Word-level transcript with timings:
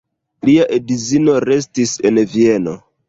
Lia 0.47 0.63
edzino 0.77 1.35
restis 1.49 1.93
en 2.11 2.21
Vieno. 2.33 2.75